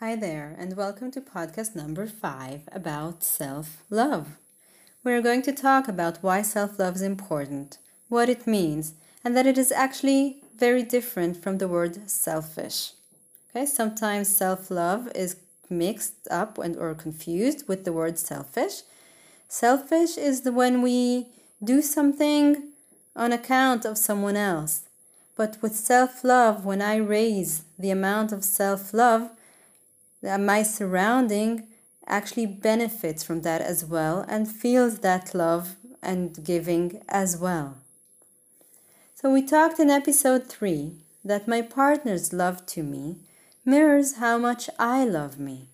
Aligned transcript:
Hi 0.00 0.14
there, 0.14 0.54
and 0.56 0.76
welcome 0.76 1.10
to 1.10 1.20
podcast 1.20 1.74
number 1.74 2.06
five 2.06 2.68
about 2.70 3.24
self 3.24 3.82
love. 3.90 4.38
We're 5.02 5.20
going 5.20 5.42
to 5.42 5.50
talk 5.50 5.88
about 5.88 6.22
why 6.22 6.42
self 6.42 6.78
love 6.78 6.94
is 6.94 7.02
important, 7.02 7.78
what 8.08 8.28
it 8.28 8.46
means, 8.46 8.94
and 9.24 9.36
that 9.36 9.44
it 9.44 9.58
is 9.58 9.72
actually 9.72 10.44
very 10.56 10.84
different 10.84 11.42
from 11.42 11.58
the 11.58 11.66
word 11.66 12.08
selfish. 12.08 12.92
Okay, 13.50 13.66
sometimes 13.66 14.28
self 14.28 14.70
love 14.70 15.10
is 15.16 15.34
mixed 15.68 16.28
up 16.30 16.58
and 16.58 16.76
or 16.76 16.94
confused 16.94 17.66
with 17.66 17.84
the 17.84 17.92
word 17.92 18.20
selfish. 18.20 18.82
Selfish 19.48 20.16
is 20.16 20.42
the 20.42 20.52
when 20.52 20.80
we 20.80 21.26
do 21.64 21.82
something 21.82 22.68
on 23.16 23.32
account 23.32 23.84
of 23.84 23.98
someone 23.98 24.36
else. 24.36 24.82
But 25.34 25.58
with 25.60 25.74
self 25.74 26.22
love, 26.22 26.64
when 26.64 26.82
I 26.82 26.98
raise 26.98 27.64
the 27.76 27.90
amount 27.90 28.30
of 28.30 28.44
self 28.44 28.94
love, 28.94 29.30
my 30.22 30.62
surrounding 30.62 31.68
actually 32.06 32.46
benefits 32.46 33.22
from 33.22 33.42
that 33.42 33.60
as 33.60 33.84
well 33.84 34.24
and 34.28 34.50
feels 34.50 35.00
that 35.00 35.34
love 35.34 35.76
and 36.02 36.44
giving 36.44 37.02
as 37.08 37.36
well. 37.36 37.76
So, 39.14 39.32
we 39.32 39.42
talked 39.42 39.80
in 39.80 39.90
episode 39.90 40.46
3 40.46 40.92
that 41.24 41.48
my 41.48 41.60
partner's 41.60 42.32
love 42.32 42.64
to 42.66 42.82
me 42.82 43.16
mirrors 43.64 44.16
how 44.16 44.38
much 44.38 44.70
I 44.78 45.04
love 45.04 45.38
me. 45.38 45.68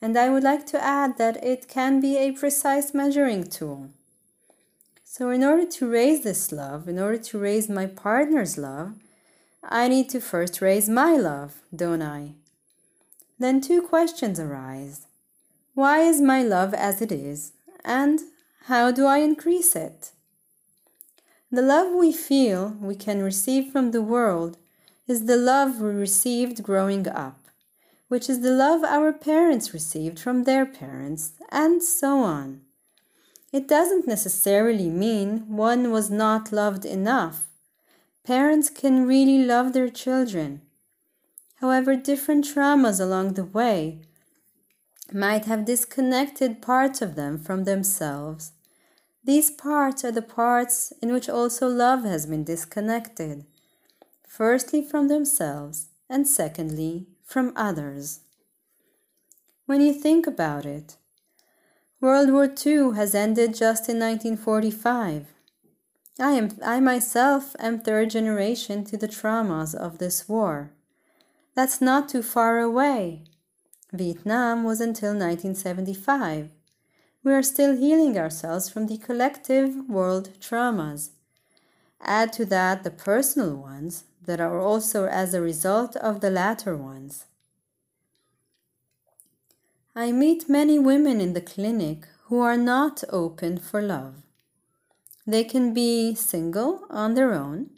And 0.00 0.16
I 0.16 0.28
would 0.30 0.44
like 0.44 0.64
to 0.66 0.82
add 0.82 1.18
that 1.18 1.42
it 1.44 1.68
can 1.68 2.00
be 2.00 2.16
a 2.16 2.32
precise 2.32 2.94
measuring 2.94 3.48
tool. 3.48 3.90
So, 5.04 5.30
in 5.30 5.42
order 5.42 5.66
to 5.66 5.90
raise 5.90 6.22
this 6.22 6.52
love, 6.52 6.88
in 6.88 6.98
order 6.98 7.18
to 7.18 7.38
raise 7.38 7.68
my 7.68 7.86
partner's 7.86 8.56
love, 8.56 8.94
I 9.62 9.88
need 9.88 10.08
to 10.10 10.20
first 10.20 10.60
raise 10.60 10.88
my 10.88 11.16
love, 11.16 11.56
don't 11.74 12.02
I? 12.02 12.34
Then 13.38 13.60
two 13.60 13.82
questions 13.82 14.40
arise 14.40 15.06
Why 15.74 16.00
is 16.00 16.20
my 16.20 16.42
love 16.42 16.74
as 16.74 17.00
it 17.00 17.12
is? 17.12 17.52
And 17.84 18.20
how 18.64 18.90
do 18.90 19.06
I 19.06 19.18
increase 19.18 19.76
it? 19.76 20.12
The 21.50 21.62
love 21.62 21.94
we 21.94 22.12
feel 22.12 22.76
we 22.80 22.94
can 22.94 23.22
receive 23.22 23.72
from 23.72 23.92
the 23.92 24.02
world 24.02 24.58
is 25.06 25.24
the 25.24 25.36
love 25.36 25.80
we 25.80 25.88
received 25.88 26.62
growing 26.62 27.08
up, 27.08 27.38
which 28.08 28.28
is 28.28 28.40
the 28.40 28.50
love 28.50 28.84
our 28.84 29.12
parents 29.12 29.72
received 29.72 30.18
from 30.18 30.44
their 30.44 30.66
parents, 30.66 31.32
and 31.50 31.82
so 31.82 32.18
on. 32.18 32.60
It 33.50 33.66
doesn't 33.66 34.06
necessarily 34.06 34.90
mean 34.90 35.56
one 35.56 35.90
was 35.90 36.10
not 36.10 36.52
loved 36.52 36.84
enough. 36.84 37.46
Parents 38.24 38.68
can 38.68 39.06
really 39.06 39.42
love 39.42 39.72
their 39.72 39.88
children 39.88 40.60
However, 41.60 41.96
different 41.96 42.44
traumas 42.44 43.00
along 43.00 43.34
the 43.34 43.44
way 43.44 44.02
might 45.12 45.46
have 45.46 45.64
disconnected 45.64 46.62
parts 46.62 47.02
of 47.02 47.16
them 47.16 47.38
from 47.38 47.64
themselves. 47.64 48.52
These 49.24 49.50
parts 49.50 50.04
are 50.04 50.12
the 50.12 50.22
parts 50.22 50.92
in 51.02 51.12
which 51.12 51.28
also 51.28 51.66
love 51.66 52.04
has 52.04 52.26
been 52.26 52.44
disconnected, 52.44 53.44
firstly 54.26 54.82
from 54.82 55.08
themselves, 55.08 55.88
and 56.08 56.28
secondly 56.28 57.08
from 57.24 57.52
others. 57.56 58.20
When 59.66 59.80
you 59.80 59.92
think 59.92 60.26
about 60.26 60.64
it, 60.64 60.96
World 62.00 62.30
War 62.30 62.48
II 62.64 62.94
has 62.94 63.14
ended 63.14 63.54
just 63.54 63.88
in 63.88 63.98
1945. 63.98 65.26
I, 66.20 66.32
am, 66.32 66.50
I 66.64 66.78
myself 66.78 67.56
am 67.58 67.80
third 67.80 68.10
generation 68.10 68.84
to 68.84 68.96
the 68.96 69.08
traumas 69.08 69.74
of 69.74 69.98
this 69.98 70.28
war. 70.28 70.72
That's 71.58 71.80
not 71.80 72.08
too 72.08 72.22
far 72.22 72.60
away. 72.60 73.24
Vietnam 73.92 74.62
was 74.62 74.80
until 74.80 75.10
1975. 75.10 76.50
We 77.24 77.32
are 77.32 77.42
still 77.42 77.76
healing 77.76 78.16
ourselves 78.16 78.70
from 78.70 78.86
the 78.86 78.96
collective 78.96 79.74
world 79.88 80.30
traumas. 80.38 81.10
Add 82.00 82.32
to 82.34 82.44
that 82.44 82.84
the 82.84 82.92
personal 82.92 83.56
ones 83.56 84.04
that 84.24 84.40
are 84.40 84.60
also 84.60 85.06
as 85.06 85.34
a 85.34 85.40
result 85.40 85.96
of 85.96 86.20
the 86.20 86.30
latter 86.30 86.76
ones. 86.76 87.26
I 89.96 90.12
meet 90.12 90.48
many 90.48 90.78
women 90.78 91.20
in 91.20 91.32
the 91.32 91.40
clinic 91.40 92.06
who 92.26 92.38
are 92.38 92.56
not 92.56 93.02
open 93.10 93.58
for 93.58 93.82
love. 93.82 94.22
They 95.26 95.42
can 95.42 95.74
be 95.74 96.14
single 96.14 96.84
on 96.88 97.14
their 97.14 97.34
own, 97.34 97.70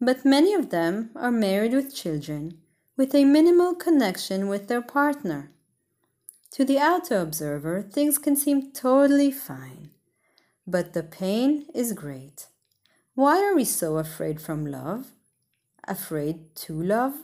but 0.00 0.24
many 0.24 0.54
of 0.54 0.70
them 0.70 1.10
are 1.14 1.30
married 1.30 1.74
with 1.74 1.94
children 1.94 2.61
with 3.02 3.16
a 3.16 3.24
minimal 3.24 3.74
connection 3.74 4.46
with 4.46 4.68
their 4.68 4.80
partner. 4.80 5.50
To 6.52 6.64
the 6.64 6.78
outer 6.78 7.18
observer, 7.18 7.82
things 7.82 8.16
can 8.16 8.36
seem 8.36 8.70
totally 8.70 9.32
fine, 9.32 9.90
but 10.68 10.92
the 10.92 11.02
pain 11.02 11.66
is 11.74 11.94
great. 11.94 12.46
Why 13.16 13.42
are 13.42 13.56
we 13.56 13.64
so 13.64 13.96
afraid 13.96 14.40
from 14.40 14.64
love? 14.64 15.10
Afraid 15.82 16.54
to 16.62 16.80
love? 16.80 17.14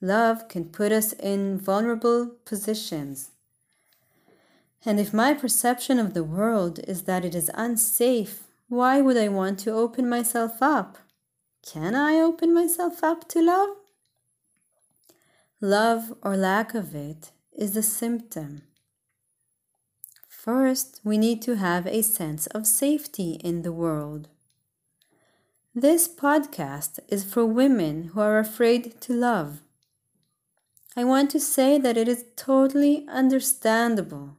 Love 0.00 0.46
can 0.46 0.66
put 0.66 0.92
us 0.92 1.12
in 1.12 1.58
vulnerable 1.58 2.30
positions. 2.44 3.32
And 4.86 5.00
if 5.00 5.12
my 5.12 5.34
perception 5.34 5.98
of 5.98 6.14
the 6.14 6.22
world 6.22 6.78
is 6.86 7.02
that 7.02 7.24
it 7.24 7.34
is 7.34 7.50
unsafe, 7.54 8.44
why 8.68 9.00
would 9.00 9.16
I 9.16 9.26
want 9.26 9.58
to 9.64 9.72
open 9.72 10.08
myself 10.08 10.62
up? 10.62 10.98
Can 11.66 11.96
I 11.96 12.20
open 12.20 12.54
myself 12.54 13.02
up 13.02 13.28
to 13.30 13.42
love? 13.42 13.81
Love 15.64 16.12
or 16.24 16.36
lack 16.36 16.74
of 16.74 16.92
it 16.92 17.30
is 17.52 17.76
a 17.76 17.84
symptom. 17.84 18.62
First, 20.28 20.98
we 21.04 21.16
need 21.16 21.40
to 21.42 21.54
have 21.54 21.86
a 21.86 22.02
sense 22.02 22.48
of 22.48 22.66
safety 22.66 23.34
in 23.44 23.62
the 23.62 23.70
world. 23.70 24.28
This 25.72 26.08
podcast 26.08 26.98
is 27.06 27.22
for 27.22 27.46
women 27.46 28.10
who 28.12 28.20
are 28.20 28.40
afraid 28.40 29.00
to 29.02 29.12
love. 29.12 29.60
I 30.96 31.04
want 31.04 31.30
to 31.30 31.38
say 31.38 31.78
that 31.78 31.96
it 31.96 32.08
is 32.08 32.24
totally 32.34 33.06
understandable. 33.08 34.38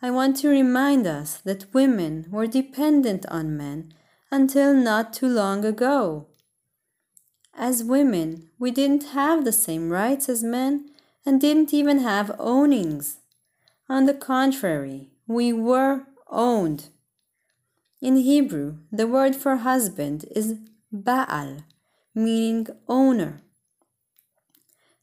I 0.00 0.12
want 0.12 0.36
to 0.36 0.48
remind 0.48 1.08
us 1.08 1.38
that 1.38 1.74
women 1.74 2.26
were 2.30 2.46
dependent 2.46 3.26
on 3.26 3.56
men 3.56 3.92
until 4.30 4.74
not 4.74 5.12
too 5.12 5.26
long 5.26 5.64
ago. 5.64 6.28
As 7.56 7.84
women, 7.84 8.48
we 8.58 8.70
didn't 8.70 9.10
have 9.12 9.44
the 9.44 9.52
same 9.52 9.90
rights 9.90 10.28
as 10.28 10.42
men 10.42 10.90
and 11.24 11.40
didn't 11.40 11.72
even 11.72 12.00
have 12.00 12.34
ownings. 12.38 13.18
On 13.88 14.06
the 14.06 14.14
contrary, 14.14 15.10
we 15.26 15.52
were 15.52 16.06
owned. 16.28 16.88
In 18.00 18.16
Hebrew, 18.16 18.78
the 18.90 19.06
word 19.06 19.36
for 19.36 19.56
husband 19.56 20.24
is 20.34 20.56
Baal, 20.92 21.58
meaning 22.14 22.66
owner. 22.88 23.40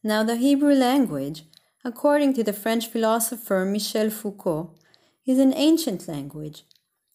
Now, 0.03 0.23
the 0.23 0.35
Hebrew 0.35 0.73
language, 0.73 1.43
according 1.85 2.33
to 2.33 2.43
the 2.43 2.53
French 2.53 2.87
philosopher 2.87 3.65
Michel 3.65 4.09
Foucault, 4.09 4.75
is 5.25 5.39
an 5.39 5.53
ancient 5.55 6.07
language 6.07 6.63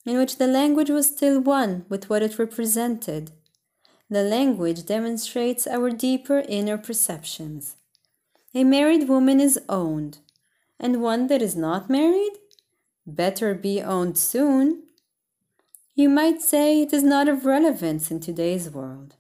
in 0.07 0.17
which 0.17 0.39
the 0.39 0.47
language 0.47 0.89
was 0.89 1.09
still 1.09 1.41
one 1.41 1.85
with 1.89 2.09
what 2.09 2.23
it 2.23 2.39
represented 2.39 3.33
the 4.09 4.23
language 4.23 4.87
demonstrates 4.87 5.67
our 5.67 5.91
deeper 5.91 6.45
inner 6.49 6.79
perceptions. 6.79 7.77
A 8.55 8.65
married 8.65 9.09
woman 9.09 9.41
is 9.41 9.59
owned, 9.69 10.19
and 10.79 11.03
one 11.03 11.27
that 11.27 11.43
is 11.43 11.57
not 11.57 11.91
married? 11.91 12.33
Better 13.07 13.55
be 13.55 13.83
owned 13.83 14.17
soon. 14.17 14.85
You 15.95 16.09
might 16.09 16.43
say 16.43 16.83
it 16.83 16.93
is 16.93 17.03
not 17.03 17.29
of 17.29 17.47
relevance 17.47 18.11
in 18.11 18.21
today's 18.21 18.71
world. 18.71 19.17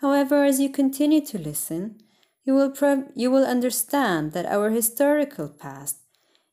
However, 0.00 0.44
as 0.44 0.60
you 0.60 0.70
continue 0.70 1.24
to 1.26 1.38
listen, 1.38 1.98
you 2.44 2.54
will, 2.54 2.72
you 3.14 3.30
will 3.30 3.44
understand 3.44 4.32
that 4.32 4.46
our 4.46 4.70
historical 4.70 5.48
past 5.48 5.98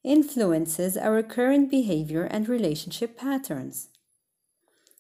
influences 0.04 0.98
our 0.98 1.24
current 1.24 1.70
behavior 1.70 2.24
and 2.24 2.50
relationship 2.50 3.18
patterns. 3.18 3.90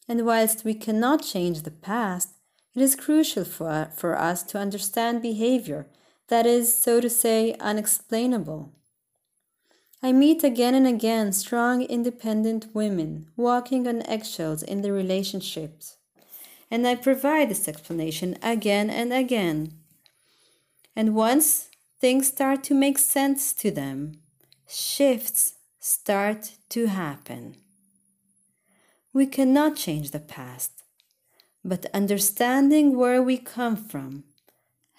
And 0.07 0.25
whilst 0.25 0.63
we 0.63 0.73
cannot 0.73 1.23
change 1.23 1.61
the 1.61 1.71
past, 1.71 2.32
it 2.75 2.81
is 2.81 2.95
crucial 2.95 3.45
for, 3.45 3.89
for 3.95 4.17
us 4.17 4.43
to 4.43 4.57
understand 4.57 5.21
behavior 5.21 5.87
that 6.27 6.45
is, 6.45 6.75
so 6.75 6.99
to 6.99 7.09
say, 7.09 7.55
unexplainable. 7.59 8.73
I 10.01 10.11
meet 10.11 10.43
again 10.43 10.75
and 10.75 10.87
again 10.87 11.31
strong, 11.31 11.83
independent 11.83 12.67
women 12.73 13.29
walking 13.37 13.87
on 13.87 14.05
eggshells 14.07 14.63
in 14.63 14.81
their 14.81 14.93
relationships, 14.93 15.97
and 16.69 16.85
I 16.87 16.95
provide 16.95 17.49
this 17.49 17.67
explanation 17.67 18.37
again 18.41 18.89
and 18.89 19.13
again. 19.13 19.73
And 20.95 21.15
once 21.15 21.69
things 21.99 22.27
start 22.27 22.63
to 22.65 22.73
make 22.73 22.97
sense 22.97 23.53
to 23.53 23.71
them, 23.71 24.19
shifts 24.67 25.53
start 25.79 26.51
to 26.69 26.87
happen. 26.87 27.55
We 29.13 29.25
cannot 29.25 29.75
change 29.75 30.11
the 30.11 30.19
past, 30.19 30.82
but 31.63 31.85
understanding 31.93 32.97
where 32.97 33.21
we 33.21 33.37
come 33.37 33.75
from 33.75 34.23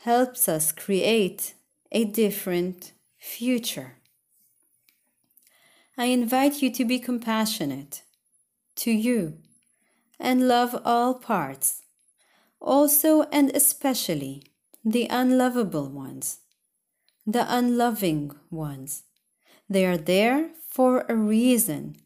helps 0.04 0.48
us 0.48 0.72
create 0.72 1.54
a 1.92 2.04
different 2.04 2.92
future. 3.18 3.98
I 5.96 6.06
invite 6.06 6.62
you 6.62 6.70
to 6.72 6.84
be 6.84 6.98
compassionate 6.98 8.02
to 8.76 8.90
you 8.90 9.38
and 10.18 10.48
love 10.48 10.80
all 10.84 11.14
parts, 11.14 11.82
also 12.60 13.22
and 13.24 13.50
especially 13.54 14.42
the 14.84 15.06
unlovable 15.08 15.88
ones, 15.88 16.40
the 17.26 17.46
unloving 17.48 18.32
ones. 18.50 19.04
They 19.68 19.86
are 19.86 19.96
there 19.96 20.50
for 20.68 21.06
a 21.08 21.14
reason. 21.14 21.96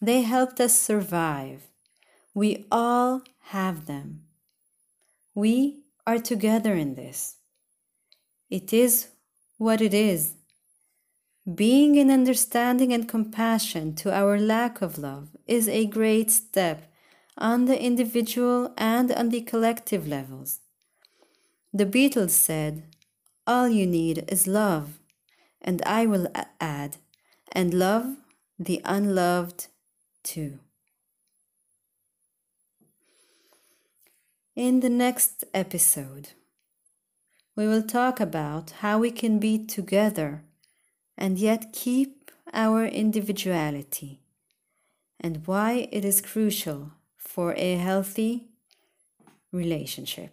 They 0.00 0.22
helped 0.22 0.60
us 0.60 0.78
survive. 0.78 1.62
We 2.34 2.66
all 2.70 3.22
have 3.50 3.86
them. 3.86 4.24
We 5.34 5.84
are 6.04 6.18
together 6.18 6.74
in 6.74 6.96
this. 6.96 7.36
It 8.50 8.72
is 8.72 9.08
what 9.56 9.80
it 9.80 9.94
is. 9.94 10.34
Being 11.52 11.94
in 11.94 12.10
understanding 12.10 12.92
and 12.92 13.08
compassion 13.08 13.94
to 13.96 14.12
our 14.12 14.38
lack 14.38 14.82
of 14.82 14.98
love 14.98 15.28
is 15.46 15.68
a 15.68 15.86
great 15.86 16.30
step 16.30 16.90
on 17.38 17.66
the 17.66 17.80
individual 17.80 18.72
and 18.76 19.12
on 19.12 19.28
the 19.28 19.42
collective 19.42 20.08
levels. 20.08 20.60
The 21.72 21.86
Beatles 21.86 22.30
said, 22.30 22.84
All 23.46 23.68
you 23.68 23.86
need 23.86 24.24
is 24.28 24.46
love, 24.46 24.98
and 25.60 25.82
I 25.82 26.06
will 26.06 26.28
add, 26.60 26.96
and 27.52 27.74
love 27.74 28.16
the 28.58 28.80
unloved 28.84 29.66
too. 30.22 30.58
In 34.56 34.78
the 34.78 34.88
next 34.88 35.42
episode, 35.52 36.28
we 37.56 37.66
will 37.66 37.82
talk 37.82 38.20
about 38.20 38.70
how 38.82 39.00
we 39.00 39.10
can 39.10 39.40
be 39.40 39.58
together 39.58 40.44
and 41.18 41.40
yet 41.40 41.72
keep 41.72 42.30
our 42.52 42.84
individuality 42.84 44.20
and 45.18 45.44
why 45.44 45.88
it 45.90 46.04
is 46.04 46.20
crucial 46.20 46.92
for 47.16 47.52
a 47.56 47.74
healthy 47.74 48.46
relationship. 49.50 50.30